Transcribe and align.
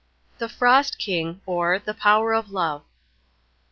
THE 0.39 0.49
FROST 0.49 0.97
KING: 0.97 1.41
OR, 1.45 1.77
THE 1.77 1.93
POWER 1.93 2.33
OF 2.33 2.49
LOVE. 2.49 2.81